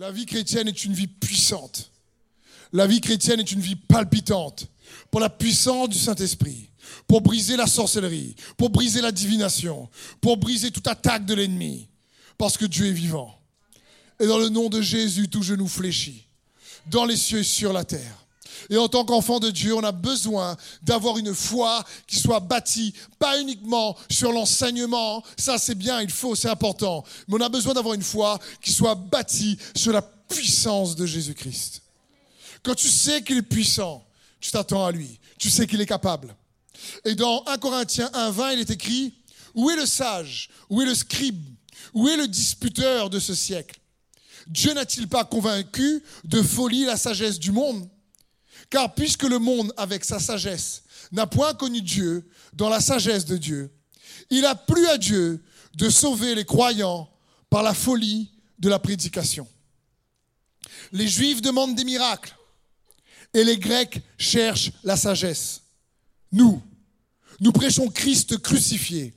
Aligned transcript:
La 0.00 0.10
vie 0.10 0.24
chrétienne 0.24 0.66
est 0.66 0.84
une 0.86 0.94
vie 0.94 1.08
puissante. 1.08 1.90
La 2.72 2.86
vie 2.86 3.02
chrétienne 3.02 3.38
est 3.38 3.52
une 3.52 3.60
vie 3.60 3.76
palpitante 3.76 4.66
pour 5.10 5.20
la 5.20 5.28
puissance 5.28 5.90
du 5.90 5.98
Saint-Esprit, 5.98 6.70
pour 7.06 7.20
briser 7.20 7.54
la 7.54 7.66
sorcellerie, 7.66 8.34
pour 8.56 8.70
briser 8.70 9.02
la 9.02 9.12
divination, 9.12 9.90
pour 10.22 10.38
briser 10.38 10.70
toute 10.70 10.86
attaque 10.86 11.26
de 11.26 11.34
l'ennemi, 11.34 11.86
parce 12.38 12.56
que 12.56 12.64
Dieu 12.64 12.86
est 12.86 12.92
vivant. 12.92 13.38
Et 14.18 14.26
dans 14.26 14.38
le 14.38 14.48
nom 14.48 14.70
de 14.70 14.80
Jésus, 14.80 15.28
tout 15.28 15.42
genou 15.42 15.68
fléchit, 15.68 16.24
dans 16.86 17.04
les 17.04 17.18
cieux 17.18 17.40
et 17.40 17.44
sur 17.44 17.74
la 17.74 17.84
terre. 17.84 18.26
Et 18.68 18.76
en 18.76 18.88
tant 18.88 19.04
qu'enfant 19.04 19.40
de 19.40 19.50
Dieu, 19.50 19.74
on 19.74 19.82
a 19.82 19.92
besoin 19.92 20.56
d'avoir 20.82 21.18
une 21.18 21.34
foi 21.34 21.84
qui 22.06 22.18
soit 22.18 22.40
bâtie, 22.40 22.92
pas 23.18 23.40
uniquement 23.40 23.96
sur 24.10 24.32
l'enseignement, 24.32 25.22
ça 25.38 25.58
c'est 25.58 25.74
bien, 25.74 26.00
il 26.00 26.10
faut, 26.10 26.34
c'est 26.34 26.48
important, 26.48 27.04
mais 27.28 27.36
on 27.36 27.40
a 27.40 27.48
besoin 27.48 27.74
d'avoir 27.74 27.94
une 27.94 28.02
foi 28.02 28.38
qui 28.60 28.72
soit 28.72 28.94
bâtie 28.94 29.58
sur 29.74 29.92
la 29.92 30.02
puissance 30.02 30.96
de 30.96 31.06
Jésus-Christ. 31.06 31.82
Quand 32.62 32.74
tu 32.74 32.88
sais 32.88 33.22
qu'il 33.22 33.38
est 33.38 33.42
puissant, 33.42 34.04
tu 34.40 34.50
t'attends 34.50 34.84
à 34.84 34.92
lui, 34.92 35.18
tu 35.38 35.50
sais 35.50 35.66
qu'il 35.66 35.80
est 35.80 35.86
capable. 35.86 36.34
Et 37.04 37.14
dans 37.14 37.44
1 37.46 37.58
Corinthiens 37.58 38.10
1.20, 38.14 38.54
il 38.54 38.60
est 38.60 38.70
écrit, 38.70 39.14
où 39.54 39.70
est 39.70 39.76
le 39.76 39.86
sage? 39.86 40.50
Où 40.68 40.82
est 40.82 40.86
le 40.86 40.94
scribe? 40.94 41.42
Où 41.94 42.08
est 42.08 42.16
le 42.16 42.28
disputeur 42.28 43.10
de 43.10 43.18
ce 43.18 43.34
siècle? 43.34 43.80
Dieu 44.46 44.72
n'a-t-il 44.72 45.08
pas 45.08 45.24
convaincu 45.24 46.02
de 46.24 46.42
folie 46.42 46.84
la 46.84 46.96
sagesse 46.96 47.38
du 47.38 47.52
monde? 47.52 47.88
Car 48.70 48.94
puisque 48.94 49.24
le 49.24 49.38
monde, 49.38 49.72
avec 49.76 50.04
sa 50.04 50.20
sagesse, 50.20 50.84
n'a 51.12 51.26
point 51.26 51.54
connu 51.54 51.82
Dieu 51.82 52.28
dans 52.52 52.68
la 52.68 52.80
sagesse 52.80 53.24
de 53.24 53.36
Dieu, 53.36 53.70
il 54.30 54.44
a 54.46 54.54
plu 54.54 54.86
à 54.86 54.96
Dieu 54.96 55.42
de 55.74 55.90
sauver 55.90 56.34
les 56.34 56.44
croyants 56.44 57.10
par 57.48 57.62
la 57.62 57.74
folie 57.74 58.30
de 58.58 58.68
la 58.68 58.78
prédication. 58.78 59.46
Les 60.92 61.08
Juifs 61.08 61.42
demandent 61.42 61.74
des 61.74 61.84
miracles 61.84 62.36
et 63.34 63.44
les 63.44 63.58
Grecs 63.58 64.00
cherchent 64.18 64.72
la 64.84 64.96
sagesse. 64.96 65.62
Nous, 66.32 66.62
nous 67.40 67.52
prêchons 67.52 67.88
Christ 67.88 68.38
crucifié. 68.38 69.14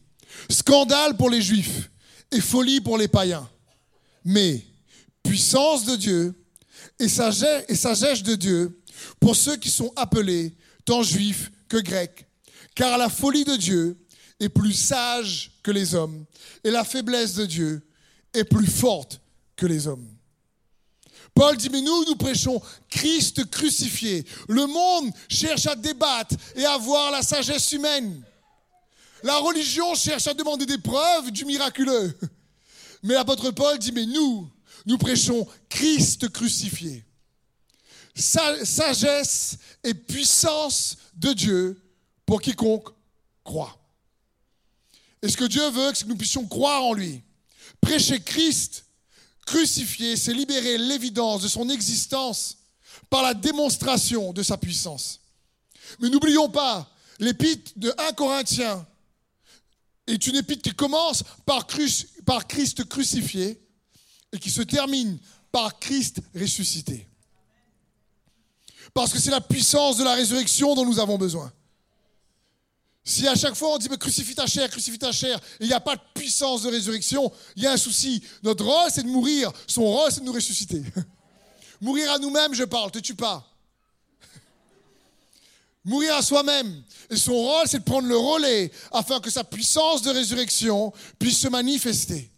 Scandale 0.50 1.16
pour 1.16 1.30
les 1.30 1.42
Juifs 1.42 1.92
et 2.32 2.42
folie 2.42 2.82
pour 2.82 2.98
les 2.98 3.08
païens. 3.08 3.48
Mais 4.26 4.66
puissance 5.22 5.86
de 5.86 5.96
Dieu 5.96 6.34
et 7.00 7.08
sagesse, 7.08 8.24
de 8.24 8.36
Dieu 8.36 8.82
pour 9.20 9.36
ceux 9.36 9.58
qui 9.58 9.70
sont 9.70 9.92
appelés, 9.96 10.56
tant 10.86 11.04
juifs 11.04 11.52
que 11.68 11.78
grecs. 11.78 12.28
Car 12.76 12.98
la 12.98 13.10
folie 13.10 13.46
de 13.46 13.56
Dieu 13.56 13.98
est 14.40 14.50
plus 14.50 14.74
sage 14.74 15.52
que 15.64 15.72
les 15.72 15.96
hommes, 15.96 16.26
et 16.64 16.72
la 16.72 16.84
faiblesse 16.84 17.36
de 17.36 17.46
Dieu 17.46 17.82
est 18.34 18.44
plus 18.44 18.68
forte 18.68 19.22
que 19.56 19.66
les 19.66 19.88
hommes. 19.88 20.08
Paul 21.34 21.58
dit, 21.58 21.70
mais 21.70 21.82
nous, 21.82 22.06
nous 22.06 22.16
prêchons 22.16 22.62
Christ 22.90 23.50
crucifié. 23.50 24.24
Le 24.48 24.68
monde 24.68 25.12
cherche 25.28 25.66
à 25.66 25.76
débattre 25.76 26.36
et 26.56 26.66
à 26.66 26.78
voir 26.78 27.12
la 27.12 27.24
sagesse 27.24 27.72
humaine. 27.72 28.24
La 29.24 29.38
religion 29.38 29.96
cherche 29.96 30.28
à 30.28 30.34
demander 30.34 30.66
des 30.66 30.78
preuves 30.78 31.32
du 31.32 31.46
miraculeux. 31.46 32.16
Mais 33.02 33.16
l'apôtre 33.16 33.52
Paul 33.52 33.80
dit, 33.80 33.92
mais 33.92 34.06
nous, 34.06 34.50
nous 34.86 34.98
prêchons 34.98 35.48
Christ 35.70 36.30
crucifié 36.30 37.04
sagesse 38.16 39.58
et 39.84 39.94
puissance 39.94 40.98
de 41.16 41.34
Dieu 41.34 41.82
pour 42.26 42.42
quiconque 42.42 42.90
croit. 43.44 43.78
Et 45.22 45.30
ce 45.30 45.38
que 45.38 45.46
Dieu 45.46 45.68
veut, 45.70 45.92
c'est 45.94 46.04
que 46.04 46.10
nous 46.10 46.18
puissions 46.18 46.46
croire 46.46 46.84
en 46.84 46.94
lui? 46.94 47.22
Prêcher 47.82 48.20
Christ 48.20 48.86
crucifié, 49.46 50.16
c'est 50.16 50.34
libérer 50.34 50.78
l'évidence 50.78 51.42
de 51.42 51.48
son 51.48 51.70
existence 51.70 52.58
par 53.10 53.24
la 53.24 53.34
démonstration 53.34 54.34
de 54.34 54.44
sa 54.44 54.58
puissance. 54.58 55.22
Mais 56.00 56.10
n'oublions 56.10 56.50
pas, 56.50 56.90
l'épître 57.20 57.72
de 57.76 57.94
1 57.98 58.14
Corinthiens 58.14 58.86
est 60.08 60.28
une 60.28 60.36
épître 60.36 60.62
qui 60.62 60.76
commence 60.76 61.24
par, 61.46 61.68
par 62.26 62.48
Christ 62.48 62.86
crucifié 62.86 63.62
et 64.32 64.40
qui 64.40 64.50
se 64.50 64.62
termine 64.62 65.20
par 65.52 65.80
Christ 65.80 66.22
ressuscité. 66.36 67.08
Parce 68.94 69.12
que 69.12 69.20
c'est 69.20 69.32
la 69.32 69.42
puissance 69.42 69.98
de 69.98 70.04
la 70.04 70.14
résurrection 70.14 70.76
dont 70.76 70.86
nous 70.86 71.00
avons 71.00 71.18
besoin. 71.18 71.52
Si 73.04 73.28
à 73.28 73.36
chaque 73.36 73.56
fois 73.56 73.74
on 73.74 73.78
dit 73.78 73.90
mais 73.90 73.98
crucifie 73.98 74.34
ta 74.34 74.48
chair, 74.48 74.70
crucifie 74.70 74.98
ta 74.98 75.12
chair, 75.12 75.38
et 75.60 75.66
il 75.66 75.68
n'y 75.68 75.74
a 75.74 75.82
pas 75.82 75.96
de 75.96 76.02
puissance 76.14 76.64
de 76.64 76.70
résurrection, 76.70 77.32
il 77.56 77.64
y 77.64 77.68
a 77.68 77.74
un 77.74 77.78
souci. 77.78 78.24
Notre 78.44 78.64
rôle 78.64 78.90
c'est 78.92 79.04
de 79.04 79.10
mourir, 79.10 79.52
son 79.68 79.84
rôle 79.84 80.10
c'est 80.12 80.22
de 80.22 80.26
nous 80.26 80.32
ressusciter. 80.32 80.82
mourir 81.82 82.12
à 82.12 82.20
nous-mêmes, 82.20 82.54
je 82.54 82.64
parle, 82.64 82.92
te 82.92 83.00
tue 83.00 83.16
pas. 83.16 83.46
mourir 85.84 86.16
à 86.16 86.22
soi-même. 86.22 86.82
Et 87.10 87.18
son 87.18 87.34
rôle 87.34 87.68
c'est 87.68 87.80
de 87.80 87.84
prendre 87.84 88.08
le 88.08 88.16
relais 88.16 88.72
afin 88.94 89.20
que 89.20 89.30
sa 89.30 89.44
puissance 89.44 90.02
de 90.02 90.12
résurrection 90.12 90.94
puisse 91.20 91.40
se 91.40 91.50
manifester. 91.50 92.33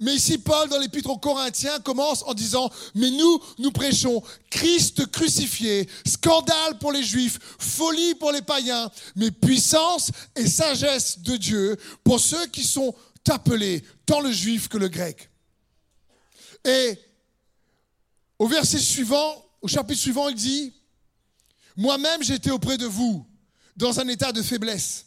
Mais 0.00 0.14
ici, 0.14 0.38
Paul, 0.38 0.68
dans 0.70 0.78
l'épître 0.78 1.10
aux 1.10 1.18
Corinthiens, 1.18 1.78
commence 1.80 2.22
en 2.26 2.32
disant, 2.32 2.70
mais 2.94 3.10
nous, 3.10 3.40
nous 3.58 3.70
prêchons 3.70 4.22
Christ 4.48 5.06
crucifié, 5.10 5.88
scandale 6.06 6.78
pour 6.78 6.90
les 6.90 7.02
Juifs, 7.02 7.38
folie 7.58 8.14
pour 8.14 8.32
les 8.32 8.42
païens, 8.42 8.90
mais 9.14 9.30
puissance 9.30 10.10
et 10.34 10.46
sagesse 10.48 11.18
de 11.18 11.36
Dieu 11.36 11.76
pour 12.02 12.18
ceux 12.18 12.46
qui 12.46 12.64
sont 12.64 12.94
appelés, 13.28 13.84
tant 14.06 14.20
le 14.20 14.32
juif 14.32 14.68
que 14.68 14.78
le 14.78 14.88
grec. 14.88 15.30
Et 16.64 16.98
au 18.38 18.46
verset 18.46 18.78
suivant, 18.78 19.44
au 19.62 19.68
chapitre 19.68 20.00
suivant, 20.00 20.28
il 20.28 20.34
dit, 20.34 20.72
moi-même 21.76 22.22
j'étais 22.22 22.50
auprès 22.50 22.76
de 22.76 22.86
vous 22.86 23.26
dans 23.76 24.00
un 24.00 24.08
état 24.08 24.32
de 24.32 24.42
faiblesse, 24.42 25.06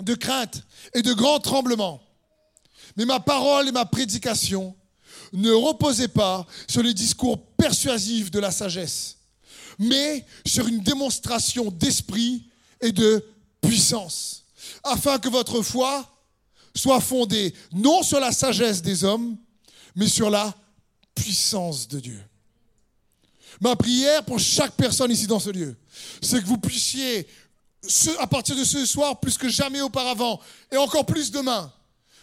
de 0.00 0.14
crainte 0.14 0.62
et 0.94 1.02
de 1.02 1.12
grand 1.12 1.38
tremblement. 1.40 2.00
Mais 2.96 3.04
ma 3.04 3.20
parole 3.20 3.68
et 3.68 3.72
ma 3.72 3.84
prédication 3.84 4.74
ne 5.32 5.50
reposaient 5.50 6.08
pas 6.08 6.46
sur 6.68 6.82
les 6.82 6.94
discours 6.94 7.44
persuasifs 7.56 8.30
de 8.30 8.38
la 8.38 8.50
sagesse, 8.50 9.18
mais 9.78 10.24
sur 10.46 10.66
une 10.68 10.80
démonstration 10.80 11.70
d'esprit 11.70 12.44
et 12.80 12.92
de 12.92 13.24
puissance, 13.60 14.44
afin 14.82 15.18
que 15.18 15.28
votre 15.28 15.62
foi 15.62 16.08
soit 16.74 17.00
fondée 17.00 17.54
non 17.72 18.02
sur 18.02 18.20
la 18.20 18.32
sagesse 18.32 18.82
des 18.82 19.04
hommes, 19.04 19.36
mais 19.96 20.08
sur 20.08 20.30
la 20.30 20.54
puissance 21.14 21.88
de 21.88 22.00
Dieu. 22.00 22.20
Ma 23.60 23.76
prière 23.76 24.24
pour 24.24 24.40
chaque 24.40 24.74
personne 24.74 25.10
ici 25.10 25.26
dans 25.26 25.38
ce 25.38 25.50
lieu, 25.50 25.76
c'est 26.20 26.40
que 26.40 26.46
vous 26.46 26.58
puissiez, 26.58 27.26
à 28.18 28.26
partir 28.26 28.56
de 28.56 28.64
ce 28.64 28.84
soir, 28.84 29.20
plus 29.20 29.38
que 29.38 29.48
jamais 29.48 29.80
auparavant, 29.80 30.40
et 30.72 30.76
encore 30.76 31.06
plus 31.06 31.30
demain, 31.30 31.72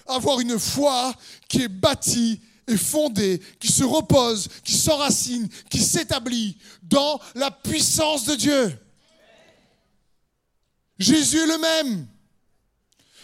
avoir 0.08 0.40
une 0.40 0.60
foi 0.60 1.14
qui 1.48 1.64
est 1.64 1.68
bâtie 1.68 2.40
et 2.68 2.78
fondée, 2.78 3.42
qui 3.60 3.72
se 3.72 3.84
repose, 3.84 4.48
qui 4.64 4.74
s'enracine, 4.74 5.48
qui 5.70 5.80
s'établit 5.80 6.58
dans 6.84 7.20
la 7.36 7.52
puissance 7.52 8.26
de 8.26 8.36
Dieu. 8.36 8.80
Jésus 10.98 11.46
le 11.48 11.58
même. 11.58 12.08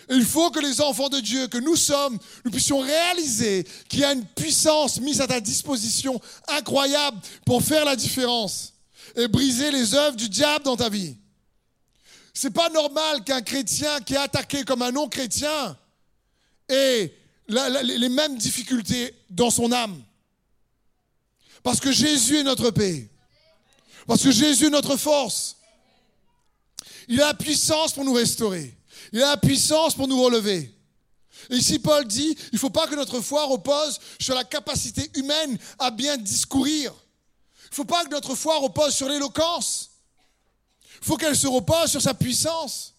il 0.09 0.25
faut 0.25 0.49
que 0.49 0.59
les 0.59 0.81
enfants 0.81 1.09
de 1.09 1.19
Dieu 1.19 1.47
que 1.47 1.57
nous 1.57 1.75
sommes, 1.75 2.17
nous 2.43 2.51
puissions 2.51 2.79
réaliser 2.79 3.67
qu'il 3.87 3.99
y 3.99 4.03
a 4.03 4.13
une 4.13 4.25
puissance 4.25 4.99
mise 4.99 5.21
à 5.21 5.27
ta 5.27 5.39
disposition 5.39 6.19
incroyable 6.47 7.19
pour 7.45 7.61
faire 7.61 7.85
la 7.85 7.95
différence 7.95 8.73
et 9.15 9.27
briser 9.27 9.71
les 9.71 9.93
œuvres 9.93 10.15
du 10.15 10.29
diable 10.29 10.65
dans 10.65 10.75
ta 10.75 10.89
vie. 10.89 11.15
C'est 12.33 12.51
pas 12.51 12.69
normal 12.69 13.23
qu'un 13.23 13.41
chrétien 13.41 13.99
qui 14.01 14.13
est 14.13 14.17
attaqué 14.17 14.63
comme 14.63 14.81
un 14.81 14.91
non-chrétien 14.91 15.77
et 16.69 17.13
les 17.47 18.09
mêmes 18.09 18.37
difficultés 18.37 19.15
dans 19.29 19.49
son 19.49 19.71
âme. 19.71 20.03
Parce 21.63 21.79
que 21.79 21.91
Jésus 21.91 22.37
est 22.37 22.43
notre 22.43 22.71
paix. 22.71 23.09
Parce 24.05 24.23
que 24.23 24.31
Jésus 24.31 24.67
est 24.67 24.69
notre 24.69 24.95
force. 24.95 25.57
Il 27.07 27.21
a 27.21 27.27
la 27.27 27.33
puissance 27.33 27.93
pour 27.93 28.05
nous 28.05 28.13
restaurer. 28.13 28.73
Il 29.11 29.21
a 29.21 29.31
la 29.31 29.37
puissance 29.37 29.95
pour 29.95 30.07
nous 30.07 30.21
relever. 30.21 30.73
Et 31.49 31.55
ici, 31.55 31.79
Paul 31.79 32.05
dit, 32.05 32.35
il 32.51 32.55
ne 32.55 32.59
faut 32.59 32.69
pas 32.69 32.87
que 32.87 32.95
notre 32.95 33.21
foi 33.21 33.45
repose 33.45 33.99
sur 34.19 34.35
la 34.35 34.43
capacité 34.43 35.09
humaine 35.15 35.57
à 35.79 35.91
bien 35.91 36.17
discourir. 36.17 36.93
Il 37.65 37.69
ne 37.71 37.75
faut 37.75 37.85
pas 37.85 38.03
que 38.05 38.09
notre 38.09 38.35
foi 38.35 38.59
repose 38.59 38.93
sur 38.93 39.07
l'éloquence. 39.07 39.91
Il 41.01 41.05
faut 41.05 41.17
qu'elle 41.17 41.37
se 41.37 41.47
repose 41.47 41.91
sur 41.91 42.01
sa 42.01 42.13
puissance. 42.13 42.95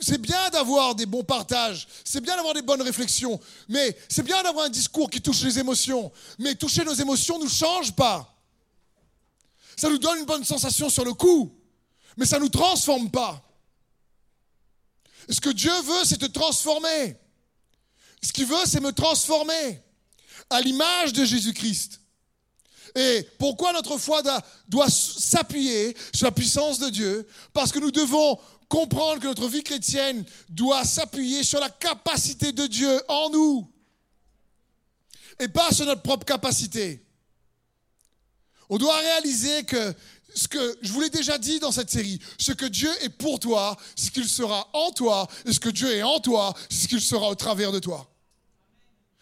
C'est 0.00 0.20
bien 0.20 0.50
d'avoir 0.50 0.94
des 0.94 1.06
bons 1.06 1.24
partages, 1.24 1.86
c'est 2.04 2.20
bien 2.20 2.36
d'avoir 2.36 2.52
des 2.52 2.62
bonnes 2.62 2.82
réflexions, 2.82 3.40
mais 3.68 3.96
c'est 4.08 4.22
bien 4.22 4.42
d'avoir 4.42 4.66
un 4.66 4.70
discours 4.70 5.08
qui 5.08 5.20
touche 5.20 5.42
les 5.42 5.58
émotions. 5.58 6.12
Mais 6.38 6.54
toucher 6.54 6.84
nos 6.84 6.94
émotions 6.94 7.38
ne 7.38 7.44
nous 7.44 7.50
change 7.50 7.92
pas. 7.92 8.30
Ça 9.76 9.88
nous 9.88 9.98
donne 9.98 10.18
une 10.18 10.26
bonne 10.26 10.44
sensation 10.44 10.88
sur 10.88 11.04
le 11.04 11.14
coup, 11.14 11.52
mais 12.16 12.26
ça 12.26 12.36
ne 12.36 12.42
nous 12.42 12.48
transforme 12.48 13.10
pas. 13.10 13.42
Ce 15.28 15.40
que 15.40 15.50
Dieu 15.50 15.72
veut, 15.82 16.04
c'est 16.04 16.18
te 16.18 16.26
transformer. 16.26 17.16
Ce 18.22 18.32
qu'il 18.32 18.46
veut, 18.46 18.64
c'est 18.66 18.80
me 18.80 18.92
transformer 18.92 19.82
à 20.50 20.60
l'image 20.60 21.12
de 21.12 21.24
Jésus-Christ. 21.24 22.00
Et 22.96 23.28
pourquoi 23.38 23.72
notre 23.72 23.98
foi 23.98 24.22
doit, 24.68 24.88
s'appuyer 24.88 25.96
sur 26.14 26.26
la 26.26 26.30
puissance 26.30 26.78
de 26.78 26.90
Dieu? 26.90 27.26
Parce 27.52 27.72
que 27.72 27.80
nous 27.80 27.90
devons 27.90 28.38
comprendre 28.74 29.20
que 29.20 29.28
notre 29.28 29.46
vie 29.46 29.62
chrétienne 29.62 30.24
doit 30.48 30.84
s'appuyer 30.84 31.44
sur 31.44 31.60
la 31.60 31.70
capacité 31.70 32.50
de 32.50 32.66
Dieu 32.66 33.00
en 33.08 33.30
nous 33.30 33.70
et 35.38 35.46
pas 35.46 35.70
sur 35.70 35.86
notre 35.86 36.02
propre 36.02 36.26
capacité. 36.26 37.00
On 38.68 38.76
doit 38.76 38.98
réaliser 38.98 39.62
que 39.62 39.94
ce 40.34 40.48
que 40.48 40.78
je 40.82 40.90
vous 40.90 41.00
l'ai 41.00 41.10
déjà 41.10 41.38
dit 41.38 41.60
dans 41.60 41.70
cette 41.70 41.88
série, 41.88 42.18
ce 42.36 42.50
que 42.50 42.64
Dieu 42.64 42.90
est 43.02 43.10
pour 43.10 43.38
toi, 43.38 43.76
ce 43.94 44.10
qu'il 44.10 44.28
sera 44.28 44.68
en 44.72 44.90
toi, 44.90 45.28
et 45.46 45.52
ce 45.52 45.60
que 45.60 45.68
Dieu 45.68 45.94
est 45.94 46.02
en 46.02 46.18
toi, 46.18 46.52
ce 46.68 46.88
qu'il 46.88 47.00
sera 47.00 47.28
au 47.28 47.36
travers 47.36 47.70
de 47.70 47.78
toi. 47.78 48.12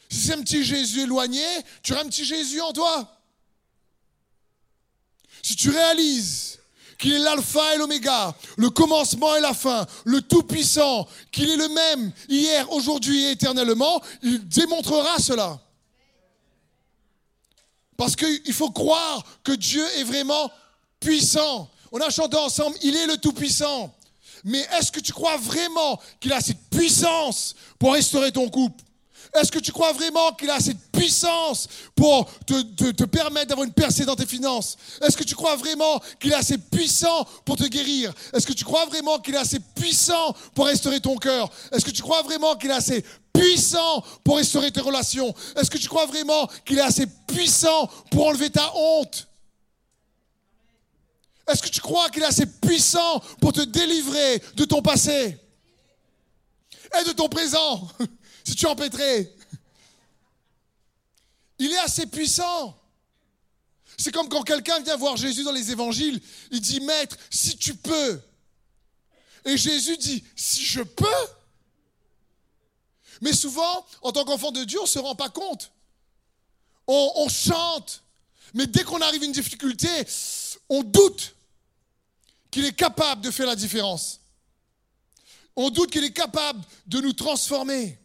Si 0.09 0.29
c'est 0.29 0.33
un 0.33 0.41
petit 0.41 0.65
Jésus 0.65 1.03
éloigné, 1.03 1.45
tu 1.83 1.93
auras 1.93 2.05
un 2.05 2.09
petit 2.09 2.25
Jésus 2.25 2.63
en 2.63 2.73
toi. 2.73 3.21
Si 5.43 5.57
tu 5.57 5.69
réalises 5.69 6.62
qu'il 7.03 7.15
est 7.15 7.19
l'alpha 7.19 7.75
et 7.75 7.79
l'oméga, 7.79 8.33
le 8.57 8.71
commencement 8.71 9.35
et 9.35 9.41
la 9.41 9.55
fin, 9.55 9.85
le 10.05 10.23
tout-puissant, 10.23 11.09
qu'il 11.33 11.51
est 11.51 11.57
le 11.57 11.69
même 11.69 12.13
hier, 12.29 12.71
aujourd'hui 12.71 13.25
et 13.25 13.33
éternellement, 13.33 14.01
il 14.23 14.49
démontrera 14.49 15.19
cela. 15.19 15.61
Parce 17.97 18.15
qu'il 18.15 18.53
faut 18.53 18.71
croire 18.71 19.25
que 19.43 19.51
Dieu 19.51 19.85
est 19.99 20.05
vraiment 20.05 20.49
puissant. 21.01 21.69
On 21.91 21.99
a 21.99 22.09
chanté 22.09 22.37
ensemble, 22.37 22.77
il 22.83 22.95
est 22.95 23.07
le 23.07 23.17
Tout-Puissant. 23.17 23.93
Mais 24.45 24.65
est-ce 24.73 24.93
que 24.93 25.01
tu 25.01 25.13
crois 25.13 25.37
vraiment 25.39 26.01
qu'il 26.21 26.33
a 26.33 26.41
cette 26.41 26.71
puissance 26.71 27.57
pour 27.81 27.95
restaurer 27.95 28.31
ton 28.31 28.49
couple? 28.49 28.83
Est-ce 29.34 29.50
que 29.50 29.58
tu 29.58 29.73
crois 29.73 29.93
vraiment 29.93 30.32
qu'il 30.32 30.50
a 30.50 30.61
cette 30.61 30.90
puissance 30.93 31.67
pour 31.94 32.31
te, 32.44 33.05
permettre 33.05 33.46
d'avoir 33.46 33.67
une 33.67 33.73
percée 33.73 34.05
dans 34.05 34.14
tes 34.14 34.26
finances? 34.26 34.76
Est-ce 35.00 35.17
que 35.17 35.25
tu 35.25 35.34
crois 35.34 35.56
vraiment 35.56 36.02
qu'il 36.20 36.32
est 36.32 36.37
assez 36.37 36.58
puissant 36.58 37.25
pour 37.46 37.56
te 37.56 37.64
guérir? 37.64 38.12
Est-ce 38.34 38.46
que 38.46 38.52
tu 38.52 38.64
crois 38.64 38.84
vraiment 38.87 39.19
qu'il 39.19 39.34
est 39.34 39.38
assez 39.38 39.58
puissant 39.75 40.34
pour 40.55 40.67
restaurer 40.67 41.00
ton 41.00 41.17
cœur? 41.17 41.50
Est-ce 41.73 41.84
que 41.84 41.90
tu 41.90 42.02
crois 42.02 42.20
vraiment 42.23 42.56
qu'il 42.56 42.70
est 42.70 42.75
assez 42.75 43.02
puissant 43.32 44.05
pour 44.23 44.37
restaurer 44.37 44.70
tes 44.70 44.82
relations? 44.82 45.34
Est-ce 45.56 45.70
que 45.70 45.79
tu 45.79 45.88
crois 45.88 46.05
vraiment 46.05 46.46
qu'il 46.67 46.76
est 46.76 46.82
assez 46.82 47.06
puissant 47.26 47.88
pour 48.11 48.26
enlever 48.26 48.50
ta 48.50 48.70
honte? 48.76 49.29
Est-ce 51.50 51.62
que 51.62 51.70
tu 51.70 51.81
crois 51.81 52.11
qu'il 52.11 52.23
est 52.23 52.26
assez 52.26 52.46
puissant 52.46 53.20
pour 53.40 53.55
te 53.55 53.62
délivrer 53.62 54.43
de 54.56 54.64
ton 54.67 54.82
passé 54.82 55.38
et 57.00 57.05
de 57.08 57.12
ton 57.12 57.31
présent? 57.31 57.88
si 58.44 58.55
tu 58.55 58.67
es. 58.67 59.37
Il 61.59 61.73
est 61.73 61.79
assez 61.79 62.06
puissant. 62.06 62.79
C'est 63.97 64.12
comme 64.12 64.29
quand 64.29 64.43
quelqu'un 64.43 64.81
vient 64.81 64.97
voir 64.97 65.17
Jésus 65.17 65.44
dans 65.44 65.53
les 65.53 65.71
évangiles, 65.71 66.21
il 66.50 66.61
dit, 66.61 66.81
Maître, 66.81 67.17
si 67.31 67.56
tu 67.56 67.75
peux. 67.75 68.21
Et 69.44 69.56
Jésus 69.56 69.97
dit, 69.97 70.25
si 70.35 70.65
je 70.65 70.83
peux. 70.83 71.06
Mais 73.21 73.33
souvent, 73.33 73.87
en 74.00 74.11
tant 74.11 74.25
qu'enfant 74.25 74.50
de 74.50 74.65
Dieu, 74.65 74.81
on 74.81 74.85
ne 74.85 74.89
se 74.89 74.99
rend 74.99 75.15
pas 75.15 75.29
compte. 75.29 75.71
On, 76.87 77.12
on 77.17 77.29
chante. 77.29 78.03
Mais 78.55 78.67
dès 78.67 78.83
qu'on 78.83 79.00
arrive 79.00 79.23
à 79.23 79.27
une 79.27 79.33
difficulté, 79.33 79.89
on 80.69 80.83
doute 80.83 81.37
qu'il 82.50 82.65
est 82.65 82.75
capable 82.75 83.23
de 83.23 83.31
faire 83.31 83.47
la 83.47 83.56
différence. 83.56 84.21
On 85.55 85.71
doute 85.71 85.91
qu'il 85.91 86.05
est 86.05 86.12
capable 86.12 86.61
de 86.87 87.00
nous 87.00 87.12
transformer. 87.12 88.02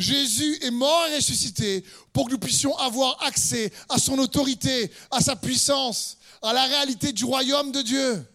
Jésus 0.00 0.58
est 0.62 0.70
mort 0.70 1.06
et 1.08 1.16
ressuscité 1.16 1.84
pour 2.12 2.26
que 2.26 2.32
nous 2.32 2.38
puissions 2.38 2.76
avoir 2.78 3.22
accès 3.22 3.70
à 3.90 3.98
son 3.98 4.18
autorité, 4.18 4.90
à 5.10 5.20
sa 5.20 5.36
puissance, 5.36 6.16
à 6.40 6.54
la 6.54 6.64
réalité 6.64 7.12
du 7.12 7.24
royaume 7.26 7.70
de 7.70 7.82
Dieu. 7.82 8.26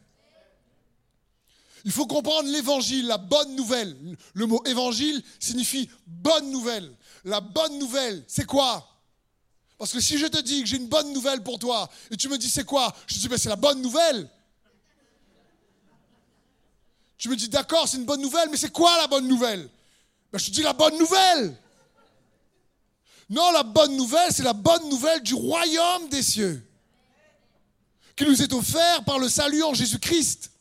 Il 1.83 1.91
faut 1.91 2.05
comprendre 2.05 2.49
l'évangile, 2.49 3.07
la 3.07 3.17
bonne 3.17 3.55
nouvelle. 3.55 3.97
Le 4.33 4.45
mot 4.45 4.63
évangile 4.65 5.23
signifie 5.39 5.89
bonne 6.05 6.51
nouvelle. 6.51 6.91
La 7.23 7.41
bonne 7.41 7.79
nouvelle, 7.79 8.23
c'est 8.27 8.45
quoi? 8.45 8.87
Parce 9.79 9.91
que 9.91 9.99
si 9.99 10.19
je 10.19 10.27
te 10.27 10.39
dis 10.41 10.61
que 10.61 10.67
j'ai 10.67 10.77
une 10.77 10.87
bonne 10.87 11.13
nouvelle 11.13 11.41
pour 11.41 11.57
toi, 11.57 11.89
et 12.11 12.15
tu 12.15 12.29
me 12.29 12.37
dis 12.37 12.49
c'est 12.49 12.63
quoi? 12.63 12.95
Je 13.07 13.15
te 13.15 13.19
dis 13.19 13.27
ben, 13.27 13.39
c'est 13.39 13.49
la 13.49 13.55
bonne 13.55 13.81
nouvelle. 13.81 14.29
Tu 17.17 17.27
me 17.27 17.35
dis 17.35 17.49
d'accord, 17.49 17.87
c'est 17.87 17.97
une 17.97 18.05
bonne 18.05 18.21
nouvelle, 18.21 18.49
mais 18.51 18.57
c'est 18.57 18.71
quoi 18.71 18.95
la 18.97 19.07
bonne 19.07 19.27
nouvelle? 19.27 19.67
Ben, 20.35 20.39
je 20.39 20.47
te 20.47 20.51
dis 20.51 20.63
la 20.63 20.73
bonne 20.73 20.97
nouvelle. 20.97 21.57
Non, 23.29 23.51
la 23.51 23.63
bonne 23.63 23.95
nouvelle, 23.95 24.33
c'est 24.33 24.43
la 24.43 24.51
bonne 24.51 24.89
nouvelle 24.89 25.21
du 25.23 25.33
royaume 25.33 26.09
des 26.09 26.21
cieux 26.21 26.61
qui 28.17 28.25
nous 28.25 28.41
est 28.41 28.51
offert 28.51 29.05
par 29.05 29.17
le 29.17 29.29
salut 29.29 29.63
en 29.63 29.73
Jésus-Christ. 29.73 30.51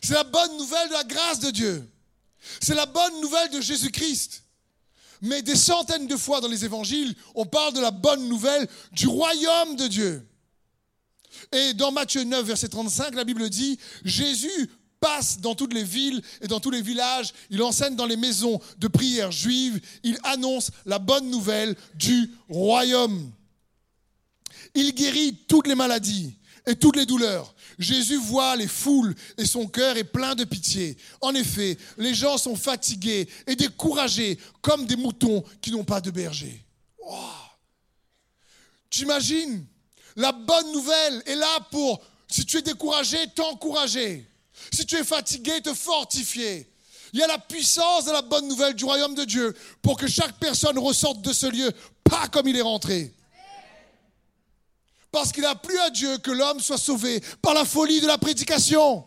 C'est 0.00 0.14
la 0.14 0.22
bonne 0.22 0.56
nouvelle 0.58 0.88
de 0.88 0.92
la 0.92 1.02
grâce 1.02 1.40
de 1.40 1.50
Dieu. 1.50 1.90
C'est 2.60 2.76
la 2.76 2.86
bonne 2.86 3.20
nouvelle 3.20 3.50
de 3.50 3.60
Jésus-Christ. 3.60 4.44
Mais 5.20 5.42
des 5.42 5.56
centaines 5.56 6.06
de 6.06 6.16
fois 6.16 6.40
dans 6.40 6.48
les 6.48 6.64
évangiles, 6.64 7.16
on 7.34 7.46
parle 7.46 7.72
de 7.74 7.80
la 7.80 7.90
bonne 7.90 8.28
nouvelle 8.28 8.68
du 8.92 9.08
royaume 9.08 9.74
de 9.74 9.88
Dieu. 9.88 10.28
Et 11.50 11.74
dans 11.74 11.90
Matthieu 11.90 12.22
9, 12.22 12.44
verset 12.44 12.68
35, 12.68 13.16
la 13.16 13.24
Bible 13.24 13.48
dit, 13.50 13.78
Jésus 14.04 14.70
passe 15.02 15.40
dans 15.40 15.56
toutes 15.56 15.74
les 15.74 15.82
villes 15.82 16.22
et 16.40 16.46
dans 16.46 16.60
tous 16.60 16.70
les 16.70 16.80
villages, 16.80 17.34
il 17.50 17.60
enseigne 17.60 17.96
dans 17.96 18.06
les 18.06 18.16
maisons 18.16 18.60
de 18.78 18.86
prière 18.86 19.32
juives, 19.32 19.80
il 20.04 20.16
annonce 20.22 20.70
la 20.86 21.00
bonne 21.00 21.28
nouvelle 21.28 21.76
du 21.96 22.30
royaume. 22.48 23.32
Il 24.74 24.94
guérit 24.94 25.36
toutes 25.48 25.66
les 25.66 25.74
maladies 25.74 26.36
et 26.66 26.76
toutes 26.76 26.96
les 26.96 27.04
douleurs. 27.04 27.52
Jésus 27.80 28.16
voit 28.16 28.54
les 28.54 28.68
foules 28.68 29.14
et 29.36 29.44
son 29.44 29.66
cœur 29.66 29.96
est 29.96 30.04
plein 30.04 30.36
de 30.36 30.44
pitié. 30.44 30.96
En 31.20 31.34
effet, 31.34 31.76
les 31.98 32.14
gens 32.14 32.38
sont 32.38 32.54
fatigués 32.54 33.28
et 33.48 33.56
découragés 33.56 34.38
comme 34.60 34.86
des 34.86 34.96
moutons 34.96 35.42
qui 35.60 35.72
n'ont 35.72 35.84
pas 35.84 36.00
de 36.00 36.12
berger. 36.12 36.64
Oh. 37.04 37.18
T'imagines? 38.88 39.66
La 40.14 40.30
bonne 40.30 40.70
nouvelle 40.72 41.22
est 41.26 41.34
là 41.34 41.58
pour, 41.72 42.00
si 42.28 42.44
tu 42.46 42.58
es 42.58 42.62
découragé, 42.62 43.18
t'encourager. 43.34 44.28
Si 44.70 44.86
tu 44.86 44.96
es 44.96 45.04
fatigué, 45.04 45.60
te 45.60 45.74
fortifier. 45.74 46.68
Il 47.12 47.20
y 47.20 47.22
a 47.22 47.26
la 47.26 47.38
puissance 47.38 48.06
de 48.06 48.12
la 48.12 48.22
bonne 48.22 48.48
nouvelle 48.48 48.74
du 48.74 48.84
royaume 48.84 49.14
de 49.14 49.24
Dieu 49.24 49.54
pour 49.82 49.96
que 49.96 50.06
chaque 50.06 50.38
personne 50.38 50.78
ressorte 50.78 51.20
de 51.20 51.32
ce 51.32 51.46
lieu 51.46 51.70
pas 52.04 52.28
comme 52.28 52.48
il 52.48 52.56
est 52.56 52.62
rentré. 52.62 53.14
Parce 55.10 55.30
qu'il 55.30 55.42
n'a 55.42 55.54
plus 55.54 55.78
à 55.78 55.90
Dieu 55.90 56.16
que 56.18 56.30
l'homme 56.30 56.60
soit 56.60 56.78
sauvé 56.78 57.22
par 57.42 57.52
la 57.52 57.66
folie 57.66 58.00
de 58.00 58.06
la 58.06 58.16
prédication 58.16 59.06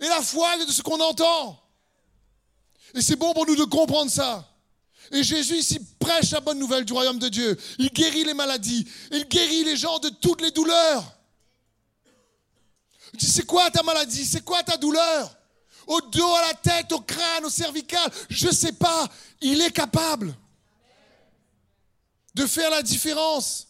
et 0.00 0.06
la 0.06 0.22
foi 0.22 0.56
de 0.64 0.70
ce 0.70 0.82
qu'on 0.82 1.00
entend. 1.00 1.60
Et 2.94 3.02
c'est 3.02 3.16
bon 3.16 3.32
pour 3.32 3.46
nous 3.46 3.56
de 3.56 3.64
comprendre 3.64 4.10
ça. 4.10 4.48
Et 5.10 5.24
Jésus 5.24 5.56
ici 5.56 5.80
prêche 5.98 6.30
la 6.30 6.40
bonne 6.40 6.58
nouvelle 6.58 6.84
du 6.84 6.92
royaume 6.92 7.18
de 7.18 7.28
Dieu. 7.28 7.58
Il 7.78 7.90
guérit 7.90 8.24
les 8.24 8.34
maladies. 8.34 8.86
Il 9.10 9.26
guérit 9.26 9.64
les 9.64 9.76
gens 9.76 9.98
de 9.98 10.08
toutes 10.08 10.40
les 10.40 10.52
douleurs. 10.52 11.04
Tu 13.18 13.26
c'est 13.26 13.46
quoi 13.46 13.70
ta 13.70 13.82
maladie? 13.82 14.24
C'est 14.24 14.44
quoi 14.44 14.62
ta 14.62 14.76
douleur? 14.76 15.36
Au 15.86 16.00
dos, 16.00 16.34
à 16.34 16.48
la 16.48 16.54
tête, 16.54 16.92
au 16.92 17.00
crâne, 17.00 17.44
au 17.44 17.50
cervical? 17.50 18.10
Je 18.30 18.46
ne 18.46 18.52
sais 18.52 18.72
pas. 18.72 19.08
Il 19.40 19.60
est 19.60 19.70
capable 19.70 20.34
de 22.34 22.46
faire 22.46 22.70
la 22.70 22.82
différence. 22.82 23.66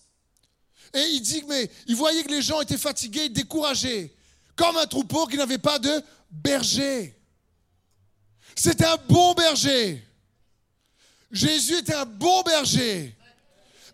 Et 0.95 1.01
il 1.01 1.21
dit, 1.21 1.43
mais 1.49 1.71
il 1.87 1.97
voyait 1.97 2.23
que 2.23 2.31
les 2.31 2.43
gens 2.43 2.61
étaient 2.61 2.77
fatigués, 2.77 3.29
découragés, 3.29 4.15
comme 4.55 4.77
un 4.77 4.87
troupeau 4.87 5.27
qui 5.27 5.37
n'avait 5.37 5.59
pas 5.59 5.79
de 5.79 6.03
berger. 6.31 7.19
C'est 8.55 8.83
un 8.85 8.97
bon 9.09 9.33
berger. 9.33 10.07
Jésus 11.31 11.79
était 11.79 11.95
un 11.95 12.05
bon 12.05 12.43
berger. 12.43 13.17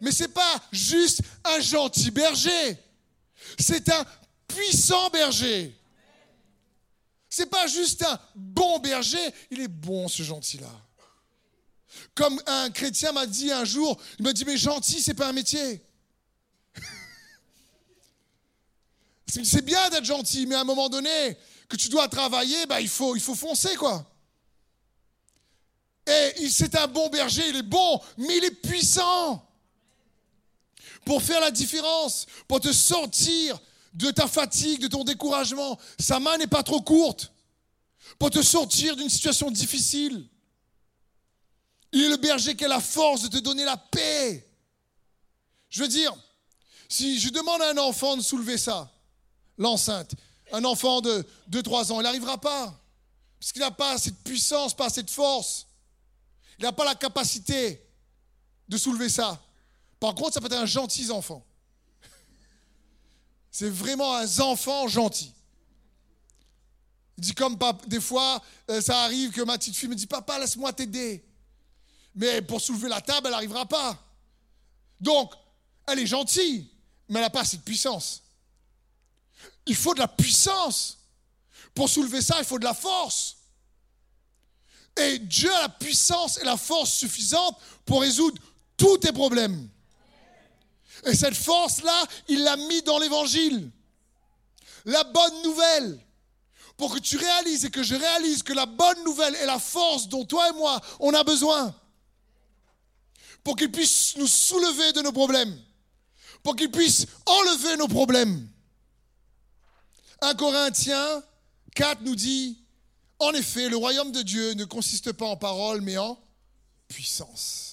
Mais 0.00 0.10
ce 0.10 0.24
n'est 0.24 0.28
pas 0.28 0.62
juste 0.72 1.22
un 1.44 1.60
gentil 1.60 2.10
berger. 2.10 2.76
C'est 3.58 3.88
un 3.90 4.04
puissant 4.48 5.10
berger. 5.10 5.74
C'est 7.30 7.50
pas 7.50 7.66
juste 7.66 8.02
un 8.02 8.18
bon 8.34 8.78
berger, 8.78 9.18
il 9.50 9.60
est 9.60 9.68
bon 9.68 10.08
ce 10.08 10.22
gentil-là. 10.22 10.72
Comme 12.14 12.40
un 12.46 12.70
chrétien 12.70 13.12
m'a 13.12 13.26
dit 13.26 13.52
un 13.52 13.64
jour, 13.64 14.00
il 14.18 14.24
m'a 14.24 14.32
dit 14.32 14.44
mais 14.44 14.56
gentil 14.56 15.00
c'est 15.00 15.14
pas 15.14 15.28
un 15.28 15.32
métier. 15.32 15.82
c'est 19.26 19.64
bien 19.64 19.88
d'être 19.90 20.04
gentil, 20.04 20.46
mais 20.46 20.54
à 20.54 20.60
un 20.60 20.64
moment 20.64 20.88
donné 20.88 21.36
que 21.68 21.76
tu 21.76 21.88
dois 21.88 22.08
travailler, 22.08 22.66
bah, 22.66 22.80
il 22.80 22.88
faut 22.88 23.14
il 23.14 23.22
faut 23.22 23.34
foncer 23.34 23.76
quoi. 23.76 24.04
Et 26.08 26.48
c'est 26.48 26.74
un 26.74 26.86
bon 26.86 27.10
berger, 27.10 27.46
il 27.50 27.56
est 27.56 27.62
bon, 27.62 28.00
mais 28.16 28.38
il 28.38 28.44
est 28.44 28.50
puissant 28.50 29.46
pour 31.04 31.22
faire 31.22 31.40
la 31.40 31.50
différence, 31.50 32.26
pour 32.46 32.60
te 32.60 32.72
sortir 32.72 33.60
de 33.98 34.10
ta 34.12 34.28
fatigue, 34.28 34.80
de 34.80 34.88
ton 34.88 35.02
découragement. 35.02 35.78
Sa 35.98 36.20
main 36.20 36.38
n'est 36.38 36.46
pas 36.46 36.62
trop 36.62 36.80
courte 36.80 37.32
pour 38.18 38.30
te 38.30 38.40
sortir 38.42 38.94
d'une 38.96 39.10
situation 39.10 39.50
difficile. 39.50 40.24
Il 41.92 42.04
est 42.04 42.08
le 42.08 42.16
berger 42.16 42.54
qui 42.54 42.64
a 42.64 42.68
la 42.68 42.80
force 42.80 43.22
de 43.22 43.28
te 43.28 43.38
donner 43.38 43.64
la 43.64 43.76
paix. 43.76 44.46
Je 45.68 45.82
veux 45.82 45.88
dire, 45.88 46.14
Si 46.88 47.18
je 47.18 47.28
demande 47.30 47.60
à 47.60 47.70
un 47.70 47.78
enfant 47.78 48.16
de 48.16 48.22
soulever 48.22 48.56
ça, 48.56 48.90
l'enceinte, 49.58 50.14
un 50.52 50.64
enfant 50.64 51.00
de 51.00 51.26
2-3 51.50 51.92
ans, 51.92 52.00
il 52.00 52.04
n'arrivera 52.04 52.38
pas. 52.40 52.80
Parce 53.38 53.52
qu'il 53.52 53.60
n'a 53.60 53.70
pas 53.70 53.92
assez 53.92 54.10
de 54.10 54.16
puissance, 54.16 54.74
pas 54.74 54.86
assez 54.86 55.02
de 55.02 55.10
force. 55.10 55.66
Il 56.58 56.64
n'a 56.64 56.72
pas 56.72 56.84
la 56.84 56.94
capacité 56.94 57.84
de 58.68 58.76
soulever 58.76 59.08
ça. 59.08 59.42
Par 59.98 60.14
contre, 60.14 60.34
ça 60.34 60.40
peut 60.40 60.46
être 60.46 60.52
un 60.54 60.66
gentil 60.66 61.10
enfant. 61.10 61.44
C'est 63.58 63.70
vraiment 63.70 64.14
un 64.14 64.38
enfant 64.38 64.86
gentil. 64.86 65.32
Il 67.16 67.24
dit 67.24 67.34
comme 67.34 67.58
des 67.88 68.00
fois, 68.00 68.40
euh, 68.70 68.80
ça 68.80 69.02
arrive 69.02 69.32
que 69.32 69.40
ma 69.40 69.58
petite 69.58 69.74
fille 69.74 69.88
me 69.88 69.96
dit 69.96 70.06
Papa, 70.06 70.38
laisse-moi 70.38 70.72
t'aider. 70.72 71.24
Mais 72.14 72.40
pour 72.40 72.60
soulever 72.60 72.88
la 72.88 73.00
table, 73.00 73.26
elle 73.26 73.32
n'arrivera 73.32 73.66
pas. 73.66 74.00
Donc, 75.00 75.34
elle 75.88 75.98
est 75.98 76.06
gentille, 76.06 76.70
mais 77.08 77.16
elle 77.16 77.24
n'a 77.24 77.30
pas 77.30 77.40
assez 77.40 77.56
de 77.56 77.62
puissance. 77.62 78.22
Il 79.66 79.74
faut 79.74 79.92
de 79.92 79.98
la 79.98 80.06
puissance. 80.06 80.98
Pour 81.74 81.88
soulever 81.88 82.22
ça, 82.22 82.36
il 82.38 82.44
faut 82.44 82.60
de 82.60 82.64
la 82.64 82.74
force. 82.74 83.38
Et 84.98 85.18
Dieu 85.18 85.52
a 85.52 85.62
la 85.62 85.68
puissance 85.68 86.38
et 86.38 86.44
la 86.44 86.56
force 86.56 86.92
suffisante 86.92 87.58
pour 87.84 88.02
résoudre 88.02 88.40
tous 88.76 88.98
tes 88.98 89.10
problèmes. 89.10 89.68
Et 91.06 91.14
cette 91.14 91.34
force-là, 91.34 92.04
il 92.28 92.42
l'a 92.42 92.56
mis 92.56 92.82
dans 92.82 92.98
l'évangile. 92.98 93.70
La 94.84 95.04
bonne 95.04 95.42
nouvelle. 95.42 96.04
Pour 96.76 96.94
que 96.94 97.00
tu 97.00 97.16
réalises 97.16 97.64
et 97.64 97.70
que 97.70 97.82
je 97.82 97.96
réalise 97.96 98.42
que 98.42 98.52
la 98.52 98.66
bonne 98.66 99.04
nouvelle 99.04 99.34
est 99.36 99.46
la 99.46 99.58
force 99.58 100.08
dont 100.08 100.24
toi 100.24 100.48
et 100.48 100.52
moi, 100.52 100.80
on 101.00 101.12
a 101.12 101.24
besoin. 101.24 101.74
Pour 103.42 103.56
qu'il 103.56 103.72
puisse 103.72 104.16
nous 104.16 104.28
soulever 104.28 104.92
de 104.92 105.02
nos 105.02 105.12
problèmes. 105.12 105.58
Pour 106.42 106.54
qu'il 106.54 106.70
puisse 106.70 107.06
enlever 107.26 107.76
nos 107.76 107.88
problèmes. 107.88 108.48
1 110.20 110.34
Corinthiens 110.34 111.22
4 111.74 112.02
nous 112.02 112.14
dit, 112.14 112.58
en 113.18 113.32
effet, 113.32 113.68
le 113.68 113.76
royaume 113.76 114.12
de 114.12 114.22
Dieu 114.22 114.54
ne 114.54 114.64
consiste 114.64 115.12
pas 115.12 115.26
en 115.26 115.36
parole, 115.36 115.80
mais 115.80 115.98
en 115.98 116.18
puissance. 116.86 117.67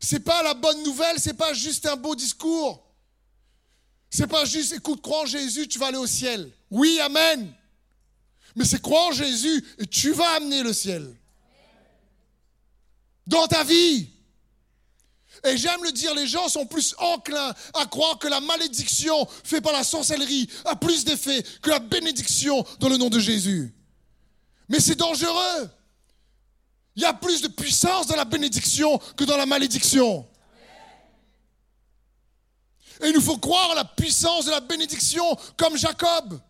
C'est 0.00 0.20
pas 0.20 0.42
la 0.42 0.54
bonne 0.54 0.82
nouvelle, 0.82 1.18
c'est 1.18 1.34
pas 1.34 1.52
juste 1.52 1.86
un 1.86 1.96
beau 1.96 2.14
discours. 2.14 2.82
C'est 4.10 4.26
pas 4.26 4.44
juste 4.44 4.72
écoute, 4.72 5.02
crois 5.02 5.22
en 5.22 5.26
Jésus, 5.26 5.68
tu 5.68 5.78
vas 5.78 5.86
aller 5.86 5.98
au 5.98 6.06
ciel. 6.06 6.50
Oui, 6.70 6.98
amen. 7.00 7.52
Mais 8.54 8.64
c'est 8.64 8.80
croire 8.80 9.08
en 9.08 9.12
Jésus 9.12 9.64
et 9.78 9.86
tu 9.86 10.12
vas 10.12 10.36
amener 10.36 10.62
le 10.62 10.72
ciel. 10.72 11.14
Dans 13.26 13.46
ta 13.46 13.64
vie. 13.64 14.08
Et 15.44 15.56
j'aime 15.56 15.82
le 15.84 15.92
dire, 15.92 16.14
les 16.14 16.26
gens 16.26 16.48
sont 16.48 16.66
plus 16.66 16.94
enclins 16.98 17.54
à 17.74 17.86
croire 17.86 18.18
que 18.18 18.28
la 18.28 18.40
malédiction 18.40 19.26
faite 19.44 19.62
par 19.62 19.72
la 19.72 19.84
sorcellerie 19.84 20.48
a 20.64 20.76
plus 20.76 21.04
d'effet 21.04 21.44
que 21.60 21.70
la 21.70 21.78
bénédiction 21.78 22.64
dans 22.80 22.88
le 22.88 22.96
nom 22.96 23.10
de 23.10 23.18
Jésus. 23.18 23.74
Mais 24.68 24.80
c'est 24.80 24.96
dangereux. 24.96 25.70
Il 26.96 27.02
y 27.02 27.04
a 27.04 27.12
plus 27.12 27.42
de 27.42 27.48
puissance 27.48 28.06
dans 28.06 28.16
la 28.16 28.24
bénédiction 28.24 28.98
que 29.16 29.24
dans 29.24 29.36
la 29.36 29.44
malédiction. 29.44 30.26
Et 33.02 33.08
il 33.08 33.12
nous 33.12 33.20
faut 33.20 33.36
croire 33.36 33.72
à 33.72 33.74
la 33.74 33.84
puissance 33.84 34.46
de 34.46 34.50
la 34.50 34.60
bénédiction 34.60 35.36
comme 35.58 35.76
Jacob, 35.76 36.40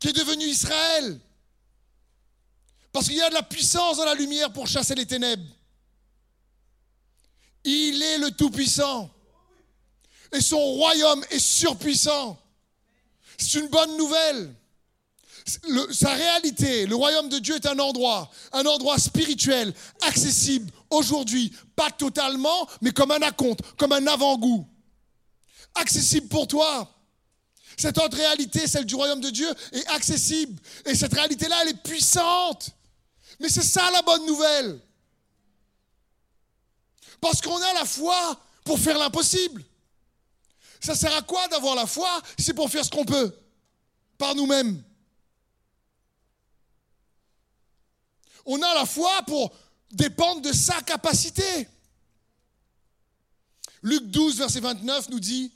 qui 0.00 0.08
est 0.08 0.12
devenu 0.12 0.44
Israël. 0.44 1.20
Parce 2.92 3.06
qu'il 3.06 3.16
y 3.16 3.22
a 3.22 3.28
de 3.28 3.34
la 3.34 3.44
puissance 3.44 3.98
dans 3.98 4.04
la 4.04 4.14
lumière 4.14 4.52
pour 4.52 4.66
chasser 4.66 4.96
les 4.96 5.06
ténèbres. 5.06 5.46
Il 7.62 8.02
est 8.02 8.18
le 8.18 8.32
Tout-Puissant. 8.32 9.10
Et 10.32 10.40
son 10.40 10.58
royaume 10.58 11.24
est 11.30 11.38
surpuissant. 11.38 12.36
C'est 13.38 13.60
une 13.60 13.68
bonne 13.68 13.96
nouvelle 13.96 14.54
sa 15.92 16.12
réalité, 16.14 16.86
le 16.86 16.96
royaume 16.96 17.28
de 17.28 17.38
Dieu 17.38 17.54
est 17.54 17.66
un 17.66 17.78
endroit, 17.78 18.30
un 18.52 18.66
endroit 18.66 18.98
spirituel, 18.98 19.72
accessible 20.02 20.72
aujourd'hui, 20.90 21.52
pas 21.76 21.90
totalement, 21.90 22.68
mais 22.80 22.90
comme 22.90 23.12
un 23.12 23.22
acompte, 23.22 23.60
comme 23.76 23.92
un 23.92 24.06
avant-goût. 24.06 24.66
Accessible 25.74 26.28
pour 26.28 26.48
toi. 26.48 26.92
Cette 27.76 27.98
autre 27.98 28.16
réalité, 28.16 28.66
celle 28.66 28.86
du 28.86 28.94
royaume 28.94 29.20
de 29.20 29.30
Dieu, 29.30 29.48
est 29.72 29.86
accessible. 29.88 30.58
Et 30.86 30.94
cette 30.94 31.12
réalité-là, 31.12 31.56
elle 31.62 31.68
est 31.68 31.82
puissante. 31.82 32.70
Mais 33.38 33.48
c'est 33.48 33.62
ça 33.62 33.90
la 33.90 34.02
bonne 34.02 34.24
nouvelle. 34.26 34.80
Parce 37.20 37.40
qu'on 37.40 37.56
a 37.56 37.72
la 37.74 37.84
foi 37.84 38.40
pour 38.64 38.78
faire 38.78 38.98
l'impossible. 38.98 39.62
Ça 40.80 40.94
sert 40.94 41.14
à 41.14 41.22
quoi 41.22 41.46
d'avoir 41.48 41.74
la 41.74 41.86
foi 41.86 42.08
C'est 42.38 42.54
pour 42.54 42.70
faire 42.70 42.84
ce 42.84 42.90
qu'on 42.90 43.04
peut, 43.04 43.34
par 44.18 44.34
nous-mêmes. 44.34 44.82
On 48.46 48.62
a 48.62 48.74
la 48.74 48.86
foi 48.86 49.10
pour 49.26 49.52
dépendre 49.90 50.40
de 50.40 50.52
sa 50.52 50.80
capacité. 50.82 51.68
Luc 53.82 54.04
12, 54.10 54.38
verset 54.38 54.60
29 54.60 55.10
nous 55.10 55.20
dit, 55.20 55.52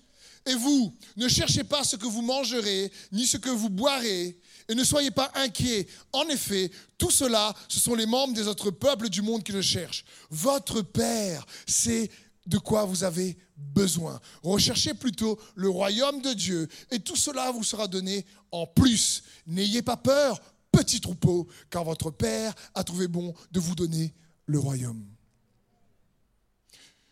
Et 0.47 0.55
vous, 0.55 0.95
ne 1.17 1.29
cherchez 1.29 1.65
pas 1.65 1.85
ce 1.85 1.97
que 1.97 2.07
vous 2.07 2.23
mangerez, 2.23 2.93
ni 3.13 3.27
ce 3.27 3.37
que 3.37 3.51
vous 3.51 3.71
boirez, 3.71 4.39
et 4.69 4.75
ne 4.75 4.85
soyez 4.85 5.11
pas 5.11 5.31
inquiets. 5.35 5.87
En 6.13 6.29
effet, 6.29 6.71
tout 6.99 7.11
cela, 7.11 7.55
ce 7.69 7.81
sont 7.81 7.95
les 7.95 8.07
membres 8.07 8.35
des 8.35 8.47
autres 8.47 8.71
peuples 8.71 9.09
du 9.09 9.23
monde 9.23 9.43
qui 9.43 9.53
le 9.53 9.63
cherchent. 9.63 10.05
Votre 10.31 10.83
Père 10.83 11.47
sait 11.67 12.11
de 12.47 12.59
quoi 12.59 12.85
vous 12.85 13.05
avez 13.05 13.37
besoin. 13.57 14.21
Recherchez 14.43 14.95
plutôt 14.95 15.39
le 15.55 15.69
royaume 15.69 16.23
de 16.23 16.33
Dieu, 16.33 16.69
et 16.91 17.01
tout 17.01 17.17
cela 17.17 17.51
vous 17.51 17.65
sera 17.65 17.87
donné 17.87 18.25
en 18.51 18.67
plus. 18.67 19.23
N'ayez 19.47 19.83
pas 19.83 19.97
peur, 19.97 20.41
petit 20.73 21.01
troupeau, 21.01 21.47
car 21.71 21.85
votre 21.85 22.11
Père 22.11 22.55
a 22.75 22.85
trouvé 22.85 23.09
bon 23.09 23.35
de 23.51 23.61
vous 23.61 23.75
donner 23.75 24.15
le 24.47 24.59
royaume. 24.59 25.05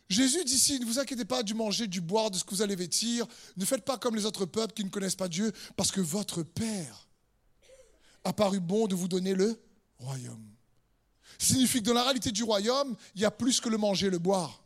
Jésus 0.08 0.42
dit 0.44 0.54
ici, 0.54 0.80
ne 0.80 0.86
vous 0.86 0.98
inquiétez 0.98 1.26
pas 1.26 1.42
du 1.42 1.52
manger, 1.52 1.86
du 1.86 2.00
boire, 2.00 2.30
de 2.30 2.38
ce 2.38 2.44
que 2.44 2.50
vous 2.50 2.62
allez 2.62 2.76
vêtir. 2.76 3.26
Ne 3.56 3.64
faites 3.64 3.84
pas 3.84 3.98
comme 3.98 4.16
les 4.16 4.24
autres 4.24 4.46
peuples 4.46 4.72
qui 4.72 4.84
ne 4.84 4.88
connaissent 4.88 5.16
pas 5.16 5.28
Dieu, 5.28 5.52
parce 5.76 5.90
que 5.90 6.00
votre 6.00 6.42
Père 6.42 7.06
a 8.24 8.32
paru 8.32 8.60
bon 8.60 8.86
de 8.86 8.94
vous 8.94 9.08
donner 9.08 9.34
le 9.34 9.60
royaume. 9.98 10.46
Ça 11.38 11.48
signifie 11.54 11.80
que 11.80 11.86
dans 11.86 11.94
la 11.94 12.04
réalité 12.04 12.32
du 12.32 12.42
royaume, 12.42 12.96
il 13.14 13.20
y 13.20 13.24
a 13.24 13.30
plus 13.30 13.60
que 13.60 13.68
le 13.68 13.76
manger 13.76 14.06
et 14.06 14.10
le 14.10 14.18
boire. 14.18 14.64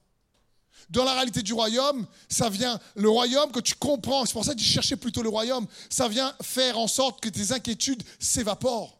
Dans 0.90 1.04
la 1.04 1.14
réalité 1.14 1.42
du 1.42 1.52
royaume, 1.52 2.06
ça 2.28 2.50
vient, 2.50 2.78
le 2.96 3.08
royaume 3.08 3.50
que 3.50 3.60
tu 3.60 3.74
comprends, 3.74 4.26
c'est 4.26 4.32
pour 4.32 4.44
ça 4.44 4.54
que 4.54 4.58
tu 4.58 4.64
cherchais 4.64 4.96
plutôt 4.96 5.22
le 5.22 5.28
royaume, 5.28 5.66
ça 5.88 6.08
vient 6.08 6.34
faire 6.42 6.78
en 6.78 6.86
sorte 6.86 7.20
que 7.20 7.28
tes 7.28 7.52
inquiétudes 7.52 8.02
s'évaporent. 8.18 8.98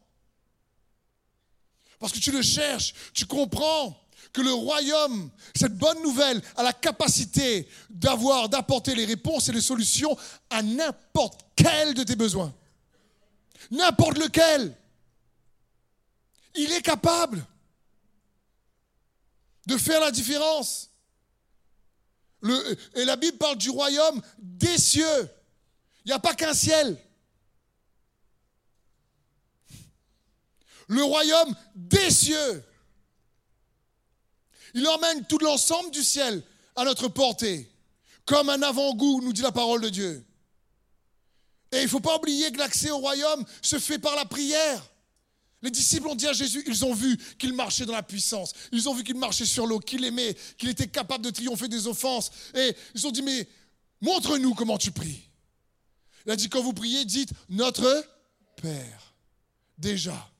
Parce 1.99 2.13
que 2.13 2.19
tu 2.19 2.33
le 2.33 2.43
cherches, 2.43 2.95
tu 3.13 3.27
comprends 3.27 3.97
que 4.33 4.41
le 4.41 4.53
royaume, 4.53 5.31
cette 5.55 5.77
bonne 5.77 6.03
nouvelle, 6.03 6.41
a 6.57 6.63
la 6.63 6.73
capacité 6.73 7.69
d'avoir, 7.91 8.49
d'apporter 8.49 8.95
les 8.95 9.05
réponses 9.05 9.49
et 9.49 9.53
les 9.53 9.61
solutions 9.61 10.17
à 10.51 10.63
n'importe 10.63 11.41
quel 11.55 11.95
de 11.95 12.03
tes 12.03 12.17
besoins. 12.17 12.53
N'importe 13.71 14.19
lequel. 14.19 14.75
Il 16.55 16.71
est 16.73 16.83
capable 16.83 17.45
de 19.67 19.77
faire 19.77 20.01
la 20.01 20.11
différence 20.11 20.91
et 22.95 23.05
la 23.05 23.17
Bible 23.17 23.39
parle 23.39 23.57
du 23.57 23.71
royaume 23.71 24.21
des 24.39 24.79
cieux. 24.79 25.29
Il 26.05 26.09
n'y 26.09 26.13
a 26.13 26.19
pas 26.19 26.35
qu'un 26.35 26.55
ciel. 26.55 26.97
Le 30.89 31.03
royaume 31.05 31.55
des 31.75 32.11
cieux. 32.11 32.65
Il 34.75 34.87
emmène 34.89 35.25
tout 35.27 35.39
l'ensemble 35.39 35.91
du 35.91 36.03
ciel 36.03 36.43
à 36.75 36.85
notre 36.85 37.09
portée, 37.09 37.71
comme 38.25 38.49
un 38.49 38.63
avant-goût, 38.63 39.21
nous 39.23 39.33
dit 39.33 39.43
la 39.43 39.53
parole 39.53 39.83
de 39.83 39.91
Dieu. 39.91 40.25
Et 41.71 41.79
il 41.79 41.85
ne 41.85 41.89
faut 41.89 42.01
pas 42.01 42.17
oublier 42.17 42.51
que 42.53 42.59
l'accès 42.59 42.91
au 42.91 42.99
royaume 42.99 43.45
se 43.63 43.79
fait 43.79 43.99
par 43.99 44.17
la 44.17 44.25
prière. 44.25 44.83
Les 45.63 45.71
disciples 45.71 46.09
ont 46.09 46.17
dit 46.17 46.27
à 46.27 46.33
Jésus, 46.33 46.65
ils 46.67 46.85
ont 46.85 46.93
vu 46.93 47.17
qu'il 47.39 47.53
marchait 47.53 47.87
dans 47.87 47.93
la 47.93 48.03
puissance, 48.03 48.53
ils 48.73 48.89
ont 48.89 48.95
vu 48.95 49.05
qu'il 49.05 49.17
marchait 49.17 49.47
sur 49.47 49.67
l'eau, 49.67 49.79
qu'il 49.79 50.05
aimait, 50.05 50.37
qu'il 50.59 50.69
était 50.69 50.89
capable 50.89 51.25
de 51.25 51.31
triompher 51.31 51.69
des 51.69 51.87
offenses. 51.87 52.33
Et 52.55 52.75
ils 52.95 53.07
ont 53.07 53.13
dit, 53.13 53.23
mais 53.23 53.49
montre-nous 54.01 54.55
comment 54.55 54.77
tu 54.77 54.91
pries. 54.91 55.23
Il 56.27 56.33
a 56.33 56.37
dit, 56.37 56.49
quand 56.49 56.63
vous 56.63 56.73
priez, 56.73 57.05
dites, 57.05 57.31
notre 57.49 58.09
Père. 58.57 59.15
Déjà, 59.79 60.31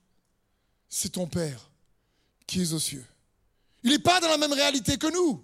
c'est 0.89 1.13
ton 1.13 1.27
Père 1.27 1.69
qui 2.45 2.61
est 2.61 2.73
aux 2.73 2.79
cieux. 2.79 3.05
Il 3.83 3.91
n'est 3.91 3.99
pas 3.99 4.19
dans 4.19 4.29
la 4.29 4.37
même 4.37 4.53
réalité 4.53 4.97
que 4.97 5.11
nous. 5.11 5.43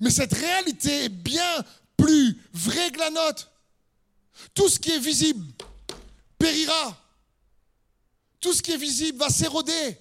Mais 0.00 0.10
cette 0.10 0.32
réalité 0.32 1.04
est 1.04 1.08
bien 1.08 1.64
plus 1.96 2.40
vraie 2.52 2.90
que 2.90 2.98
la 2.98 3.10
nôtre. 3.10 3.50
Tout 4.54 4.68
ce 4.68 4.78
qui 4.78 4.90
est 4.90 4.98
visible 4.98 5.44
périra 6.38 7.05
tout 8.46 8.52
ce 8.52 8.62
qui 8.62 8.70
est 8.70 8.76
visible 8.76 9.18
va 9.18 9.28
s'éroder. 9.28 9.98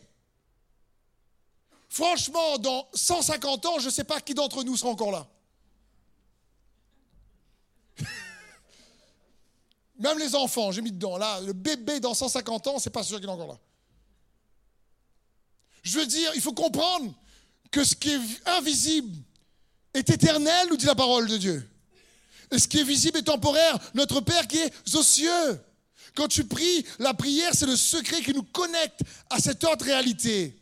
Franchement, 1.90 2.60
dans 2.60 2.88
150 2.94 3.66
ans, 3.66 3.80
je 3.80 3.88
ne 3.88 3.90
sais 3.90 4.04
pas 4.04 4.22
qui 4.22 4.36
d'entre 4.36 4.64
nous 4.64 4.78
sera 4.78 4.92
encore 4.92 5.12
là. 5.12 5.28
Même 9.98 10.20
les 10.20 10.36
enfants, 10.36 10.72
j'ai 10.72 10.84
mis 10.84 10.92
dedans. 10.92 11.18
Là, 11.18 11.42
le 11.42 11.54
bébé 11.54 12.00
dans 12.00 12.14
150 12.14 12.68
ans, 12.68 12.78
c'est 12.78 12.92
pas 12.92 13.02
sûr 13.02 13.20
qu'il 13.20 13.28
est 13.28 13.32
encore 13.32 13.48
là. 13.48 13.58
Je 15.82 15.98
veux 15.98 16.06
dire, 16.06 16.30
il 16.36 16.42
faut 16.42 16.54
comprendre 16.54 17.16
que 17.72 17.84
ce 17.84 17.96
qui 17.96 18.12
est 18.12 18.20
invisible 18.46 19.18
est 19.96 20.08
éternel, 20.08 20.68
nous 20.70 20.78
dit 20.78 20.86
la 20.86 20.94
parole 20.94 21.28
de 21.28 21.38
Dieu. 21.38 21.68
Et 22.52 22.60
ce 22.60 22.68
qui 22.68 22.80
est 22.80 22.84
visible 22.84 23.18
est 23.18 23.24
temporaire. 23.24 23.80
Notre 23.96 24.22
Père 24.22 24.48
qui 24.48 24.58
est 24.58 24.72
aux 24.94 25.02
cieux. 25.02 25.60
Quand 26.16 26.28
tu 26.28 26.46
pries, 26.46 26.86
la 27.00 27.14
prière, 27.14 27.52
c'est 27.54 27.66
le 27.66 27.76
secret 27.76 28.22
qui 28.22 28.34
nous 28.34 28.44
connecte 28.44 29.02
à 29.30 29.40
cette 29.40 29.64
autre 29.64 29.86
réalité. 29.86 30.58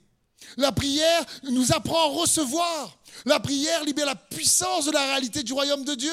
La 0.57 0.72
prière 0.72 1.25
nous 1.43 1.72
apprend 1.72 2.10
à 2.10 2.19
recevoir. 2.19 2.98
La 3.25 3.39
prière 3.39 3.83
libère 3.83 4.07
la 4.07 4.15
puissance 4.15 4.86
de 4.86 4.91
la 4.91 5.05
réalité 5.05 5.43
du 5.43 5.53
royaume 5.53 5.86
de 5.86 5.95
Dieu. 5.95 6.12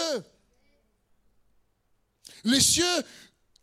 Les 2.44 2.60
cieux 2.60 2.84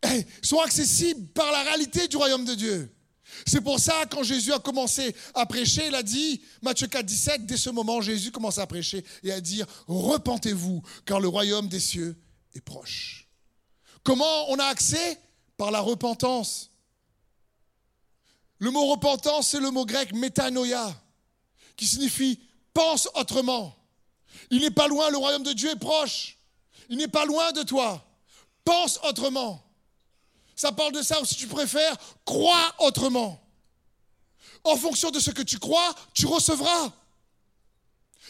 eh, 0.02 0.26
sont 0.42 0.60
accessibles 0.60 1.28
par 1.28 1.50
la 1.50 1.62
réalité 1.62 2.08
du 2.08 2.16
royaume 2.16 2.44
de 2.44 2.54
Dieu. 2.54 2.94
C'est 3.46 3.60
pour 3.60 3.78
ça, 3.78 4.04
quand 4.10 4.22
Jésus 4.22 4.52
a 4.52 4.58
commencé 4.58 5.14
à 5.34 5.46
prêcher, 5.46 5.86
il 5.88 5.94
a 5.94 6.02
dit, 6.02 6.40
Matthieu 6.62 6.86
4, 6.86 7.04
17, 7.04 7.46
dès 7.46 7.56
ce 7.56 7.70
moment, 7.70 8.00
Jésus 8.00 8.30
commence 8.30 8.58
à 8.58 8.66
prêcher 8.66 9.04
et 9.22 9.32
à 9.32 9.40
dire, 9.40 9.66
repentez-vous, 9.86 10.82
car 11.04 11.20
le 11.20 11.28
royaume 11.28 11.68
des 11.68 11.80
cieux 11.80 12.16
est 12.54 12.60
proche. 12.60 13.28
Comment 14.02 14.50
on 14.50 14.58
a 14.58 14.64
accès 14.64 15.20
Par 15.58 15.70
la 15.70 15.80
repentance. 15.80 16.70
Le 18.58 18.70
mot 18.70 18.86
repentance, 18.86 19.48
c'est 19.48 19.60
le 19.60 19.70
mot 19.70 19.84
grec 19.84 20.14
métanoïa, 20.14 20.94
qui 21.76 21.86
signifie 21.86 22.40
pense 22.72 23.08
autrement. 23.14 23.76
Il 24.50 24.60
n'est 24.60 24.70
pas 24.70 24.88
loin, 24.88 25.10
le 25.10 25.18
royaume 25.18 25.42
de 25.42 25.52
Dieu 25.52 25.70
est 25.70 25.78
proche. 25.78 26.38
Il 26.88 26.96
n'est 26.96 27.08
pas 27.08 27.24
loin 27.24 27.52
de 27.52 27.62
toi. 27.62 28.04
Pense 28.64 28.98
autrement. 29.04 29.62
Ça 30.56 30.72
parle 30.72 30.92
de 30.92 31.02
ça, 31.02 31.20
ou 31.20 31.24
si 31.24 31.36
tu 31.36 31.46
préfères, 31.46 31.96
crois 32.24 32.74
autrement. 32.78 33.40
En 34.64 34.76
fonction 34.76 35.10
de 35.10 35.20
ce 35.20 35.30
que 35.30 35.42
tu 35.42 35.58
crois, 35.58 35.94
tu 36.14 36.26
recevras. 36.26 36.92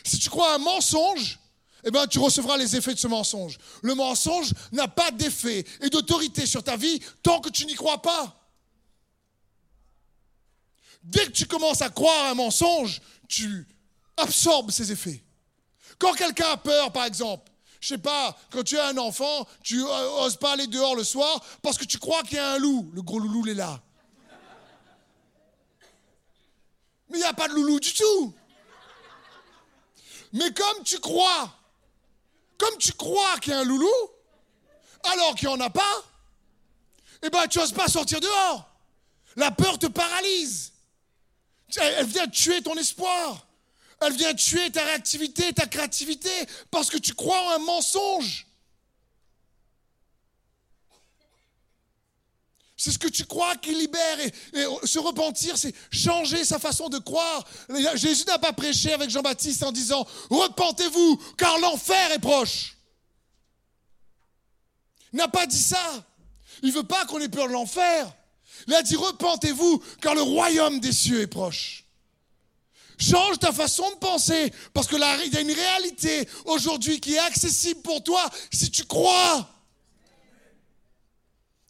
Si 0.04 0.18
tu 0.18 0.28
crois 0.28 0.54
un 0.54 0.58
mensonge, 0.58 1.38
eh 1.84 1.90
bien, 1.90 2.06
tu 2.06 2.18
recevras 2.18 2.56
les 2.56 2.76
effets 2.76 2.94
de 2.94 2.98
ce 2.98 3.06
mensonge. 3.06 3.58
Le 3.82 3.94
mensonge 3.94 4.52
n'a 4.72 4.88
pas 4.88 5.10
d'effet 5.10 5.64
et 5.80 5.90
d'autorité 5.90 6.44
sur 6.44 6.62
ta 6.62 6.76
vie 6.76 7.00
tant 7.22 7.40
que 7.40 7.50
tu 7.50 7.66
n'y 7.66 7.74
crois 7.74 8.02
pas. 8.02 8.34
Dès 11.02 11.26
que 11.26 11.30
tu 11.30 11.46
commences 11.46 11.80
à 11.82 11.88
croire 11.88 12.26
un 12.26 12.34
mensonge, 12.34 13.00
tu 13.28 13.66
absorbes 14.16 14.70
ses 14.70 14.90
effets. 14.90 15.22
Quand 15.98 16.12
quelqu'un 16.14 16.50
a 16.50 16.56
peur, 16.56 16.92
par 16.92 17.04
exemple, 17.04 17.50
je 17.80 17.88
sais 17.88 17.98
pas, 17.98 18.36
quand 18.50 18.64
tu 18.64 18.76
as 18.78 18.88
un 18.88 18.98
enfant, 18.98 19.46
tu 19.62 19.82
oses 19.82 20.36
pas 20.36 20.52
aller 20.52 20.66
dehors 20.66 20.96
le 20.96 21.04
soir 21.04 21.44
parce 21.62 21.78
que 21.78 21.84
tu 21.84 21.98
crois 21.98 22.22
qu'il 22.22 22.36
y 22.36 22.40
a 22.40 22.52
un 22.52 22.58
loup. 22.58 22.90
Le 22.92 23.02
gros 23.02 23.20
loulou, 23.20 23.46
il 23.46 23.52
est 23.52 23.54
là. 23.54 23.80
Mais 27.08 27.18
il 27.18 27.20
n'y 27.20 27.24
a 27.24 27.32
pas 27.32 27.48
de 27.48 27.54
loulou 27.54 27.78
du 27.78 27.94
tout. 27.94 28.34
Mais 30.32 30.52
comme 30.52 30.82
tu 30.84 30.98
crois, 30.98 31.50
comme 32.58 32.76
tu 32.78 32.92
crois 32.92 33.38
qu'il 33.38 33.52
y 33.52 33.56
a 33.56 33.60
un 33.60 33.64
loulou, 33.64 33.88
alors 35.12 35.34
qu'il 35.34 35.48
n'y 35.48 35.54
en 35.54 35.60
a 35.60 35.70
pas, 35.70 36.04
eh 37.22 37.30
ben 37.30 37.46
tu 37.46 37.58
n'oses 37.58 37.72
pas 37.72 37.88
sortir 37.88 38.20
dehors. 38.20 38.68
La 39.36 39.50
peur 39.50 39.78
te 39.78 39.86
paralyse. 39.86 40.72
Elle 41.76 42.06
vient 42.06 42.26
tuer 42.26 42.62
ton 42.62 42.74
espoir. 42.74 43.46
Elle 44.00 44.12
vient 44.12 44.34
tuer 44.34 44.70
ta 44.70 44.84
réactivité, 44.84 45.52
ta 45.52 45.66
créativité, 45.66 46.30
parce 46.70 46.88
que 46.90 46.98
tu 46.98 47.14
crois 47.14 47.40
en 47.42 47.50
un 47.50 47.58
mensonge. 47.58 48.47
C'est 52.80 52.92
ce 52.92 52.98
que 52.98 53.08
tu 53.08 53.24
crois 53.24 53.56
qui 53.56 53.74
libère. 53.74 54.20
Et, 54.20 54.32
se 54.84 55.00
repentir, 55.00 55.58
c'est 55.58 55.74
changer 55.90 56.44
sa 56.44 56.60
façon 56.60 56.88
de 56.88 56.98
croire. 56.98 57.44
Jésus 57.96 58.24
n'a 58.28 58.38
pas 58.38 58.52
prêché 58.52 58.92
avec 58.92 59.10
Jean-Baptiste 59.10 59.64
en 59.64 59.72
disant 59.72 60.06
Repentez-vous, 60.30 61.20
car 61.36 61.58
l'enfer 61.58 62.12
est 62.12 62.20
proche. 62.20 62.76
Il 65.12 65.16
n'a 65.16 65.26
pas 65.26 65.46
dit 65.46 65.58
ça. 65.58 66.06
Il 66.62 66.68
ne 66.68 66.74
veut 66.74 66.84
pas 66.84 67.04
qu'on 67.06 67.18
ait 67.18 67.28
peur 67.28 67.48
de 67.48 67.52
l'enfer. 67.52 68.14
Il 68.68 68.74
a 68.74 68.82
dit 68.82 68.94
Repentez-vous, 68.94 69.82
car 70.00 70.14
le 70.14 70.22
royaume 70.22 70.78
des 70.78 70.92
cieux 70.92 71.22
est 71.22 71.26
proche. 71.26 71.84
Change 72.96 73.40
ta 73.40 73.52
façon 73.52 73.90
de 73.90 73.96
penser, 73.96 74.52
parce 74.72 74.86
que 74.86 74.94
il 75.26 75.32
y 75.32 75.36
a 75.36 75.40
une 75.40 75.52
réalité 75.52 76.28
aujourd'hui 76.44 77.00
qui 77.00 77.14
est 77.14 77.18
accessible 77.18 77.82
pour 77.82 78.04
toi 78.04 78.24
si 78.52 78.70
tu 78.70 78.84
crois. 78.84 79.48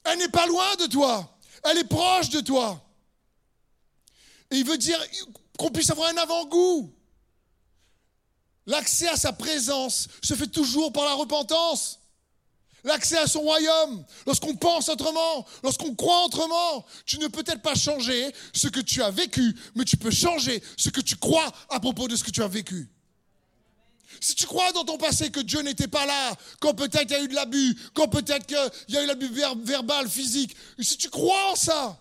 Elle 0.08 0.18
n'est 0.18 0.28
pas 0.28 0.46
loin 0.46 0.76
de 0.76 0.86
toi, 0.86 1.38
elle 1.64 1.78
est 1.78 1.84
proche 1.84 2.30
de 2.30 2.40
toi. 2.40 2.82
Et 4.50 4.56
il 4.56 4.64
veut 4.64 4.78
dire 4.78 4.98
qu'on 5.58 5.70
puisse 5.70 5.90
avoir 5.90 6.08
un 6.08 6.16
avant-goût. 6.16 6.94
L'accès 8.66 9.08
à 9.08 9.16
sa 9.16 9.32
présence 9.32 10.08
se 10.22 10.34
fait 10.34 10.46
toujours 10.46 10.92
par 10.92 11.04
la 11.04 11.14
repentance 11.14 11.98
l'accès 12.84 13.18
à 13.18 13.26
son 13.26 13.40
royaume, 13.40 14.04
lorsqu'on 14.26 14.56
pense 14.56 14.88
autrement, 14.88 15.46
lorsqu'on 15.62 15.94
croit 15.94 16.24
autrement. 16.24 16.84
Tu 17.06 17.18
ne 17.18 17.26
peux 17.28 17.42
peut-être 17.42 17.62
pas 17.62 17.74
changer 17.74 18.32
ce 18.52 18.68
que 18.68 18.80
tu 18.80 19.02
as 19.02 19.10
vécu, 19.10 19.54
mais 19.74 19.84
tu 19.84 19.96
peux 19.96 20.10
changer 20.10 20.62
ce 20.76 20.90
que 20.90 21.00
tu 21.00 21.16
crois 21.16 21.50
à 21.68 21.80
propos 21.80 22.08
de 22.08 22.16
ce 22.16 22.24
que 22.24 22.30
tu 22.30 22.42
as 22.42 22.48
vécu. 22.48 22.88
Si 24.20 24.34
tu 24.34 24.46
crois 24.46 24.72
dans 24.72 24.84
ton 24.84 24.98
passé 24.98 25.30
que 25.30 25.40
Dieu 25.40 25.60
n'était 25.62 25.88
pas 25.88 26.06
là, 26.06 26.34
quand 26.60 26.74
peut-être 26.74 27.10
il 27.10 27.12
y 27.12 27.14
a 27.14 27.22
eu 27.22 27.28
de 27.28 27.34
l'abus, 27.34 27.76
quand 27.94 28.08
peut-être 28.08 28.46
qu'il 28.46 28.94
y 28.94 28.96
a 28.96 29.02
eu 29.02 29.06
l'abus 29.06 29.30
verbal, 29.64 30.08
physique, 30.08 30.56
si 30.80 30.96
tu 30.96 31.08
crois 31.10 31.52
en 31.52 31.56
ça, 31.56 31.98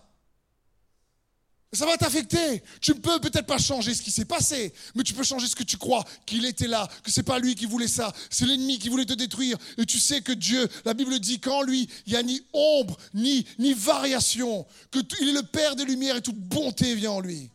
ça 1.72 1.84
va 1.84 1.96
t'affecter. 1.98 2.62
Tu 2.80 2.92
ne 2.92 2.98
peux 2.98 3.20
peut-être 3.20 3.46
pas 3.46 3.58
changer 3.58 3.94
ce 3.94 4.02
qui 4.02 4.10
s'est 4.10 4.24
passé, 4.24 4.72
mais 4.94 5.02
tu 5.02 5.12
peux 5.12 5.22
changer 5.22 5.46
ce 5.46 5.54
que 5.54 5.62
tu 5.62 5.76
crois, 5.76 6.04
qu'il 6.24 6.44
était 6.46 6.66
là, 6.66 6.88
que 7.02 7.10
c'est 7.10 7.22
pas 7.22 7.38
lui 7.38 7.54
qui 7.54 7.66
voulait 7.66 7.88
ça, 7.88 8.12
c'est 8.30 8.46
l'ennemi 8.46 8.78
qui 8.78 8.88
voulait 8.88 9.04
te 9.04 9.12
détruire. 9.12 9.58
Et 9.76 9.84
tu 9.84 9.98
sais 9.98 10.22
que 10.22 10.32
Dieu, 10.32 10.66
la 10.84 10.94
Bible 10.94 11.18
dit 11.20 11.40
qu'en 11.40 11.62
lui, 11.62 11.88
il 12.06 12.12
n'y 12.14 12.18
a 12.18 12.22
ni 12.22 12.42
ombre, 12.54 12.96
ni, 13.12 13.44
ni 13.58 13.74
variation, 13.74 14.66
qu'il 14.90 15.28
est 15.28 15.32
le 15.32 15.42
Père 15.42 15.76
des 15.76 15.84
Lumières 15.84 16.16
et 16.16 16.22
toute 16.22 16.38
bonté 16.38 16.94
vient 16.94 17.12
en 17.12 17.20
lui. 17.20 17.50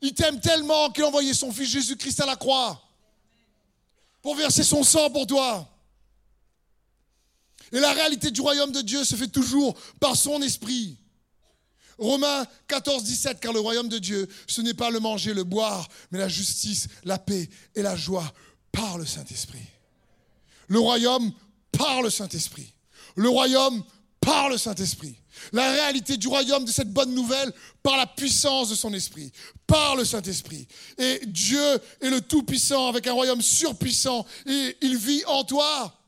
Il 0.00 0.14
t'aime 0.14 0.40
tellement 0.40 0.90
qu'il 0.90 1.04
a 1.04 1.08
envoyé 1.08 1.34
son 1.34 1.52
Fils 1.52 1.68
Jésus-Christ 1.68 2.20
à 2.20 2.26
la 2.26 2.36
croix 2.36 2.82
pour 4.22 4.36
verser 4.36 4.62
son 4.62 4.82
sang 4.82 5.10
pour 5.10 5.26
toi. 5.26 5.68
Et 7.72 7.80
la 7.80 7.92
réalité 7.92 8.30
du 8.30 8.40
royaume 8.40 8.72
de 8.72 8.80
Dieu 8.80 9.04
se 9.04 9.14
fait 9.14 9.28
toujours 9.28 9.78
par 10.00 10.16
son 10.16 10.42
esprit. 10.42 10.96
Romains 11.98 12.46
14, 12.66 13.04
17, 13.04 13.40
car 13.40 13.52
le 13.52 13.60
royaume 13.60 13.88
de 13.88 13.98
Dieu, 13.98 14.26
ce 14.46 14.62
n'est 14.62 14.74
pas 14.74 14.90
le 14.90 15.00
manger, 15.00 15.34
le 15.34 15.44
boire, 15.44 15.86
mais 16.10 16.18
la 16.18 16.28
justice, 16.28 16.88
la 17.04 17.18
paix 17.18 17.48
et 17.74 17.82
la 17.82 17.94
joie 17.94 18.32
par 18.72 18.96
le 18.96 19.04
Saint-Esprit. 19.04 19.66
Le 20.68 20.78
royaume 20.78 21.30
par 21.72 22.00
le 22.02 22.10
Saint-Esprit. 22.10 22.72
Le 23.16 23.28
royaume 23.28 23.84
par 24.20 24.48
le 24.48 24.56
Saint-Esprit. 24.56 25.19
La 25.52 25.70
réalité 25.72 26.16
du 26.16 26.28
royaume 26.28 26.64
de 26.64 26.70
cette 26.70 26.92
bonne 26.92 27.14
nouvelle 27.14 27.52
par 27.82 27.96
la 27.96 28.06
puissance 28.06 28.70
de 28.70 28.74
son 28.74 28.92
esprit, 28.94 29.32
par 29.66 29.96
le 29.96 30.04
Saint-Esprit. 30.04 30.66
Et 30.98 31.20
Dieu 31.26 31.62
est 32.00 32.10
le 32.10 32.20
Tout-Puissant 32.20 32.88
avec 32.88 33.06
un 33.06 33.12
royaume 33.12 33.42
surpuissant 33.42 34.26
et 34.46 34.76
il 34.80 34.96
vit 34.96 35.24
en 35.26 35.44
toi. 35.44 35.99